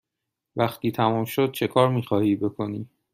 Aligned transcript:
وقتی 0.55 0.91
تمام 0.91 1.25
شد 1.25 1.51
چکار 1.51 1.89
می 1.89 2.03
خواهی 2.03 2.35
بکنی؟ 2.35 2.89